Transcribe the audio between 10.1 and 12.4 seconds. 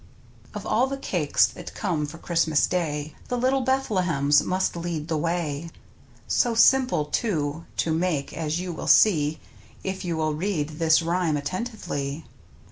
will read this rhyme attentively.